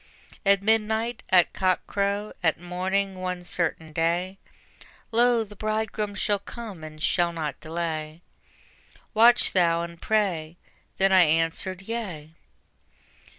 At 0.47 0.63
midnight, 0.63 1.21
at 1.29 1.53
cock 1.53 1.85
crow, 1.85 2.33
at 2.41 2.59
morning, 2.59 3.17
one 3.21 3.43
certain 3.43 3.93
day 3.93 4.39
Lo, 5.11 5.43
the 5.43 5.55
Bridegroom 5.55 6.15
shall 6.15 6.39
come 6.39 6.83
and 6.83 6.99
shall 6.99 7.31
not 7.31 7.59
delay: 7.59 8.23
Watch 9.13 9.51
thou 9.53 9.83
and 9.83 10.01
pray. 10.01 10.57
Then 10.97 11.11
I 11.11 11.21
answered: 11.21 11.83
Yea. 11.83 12.33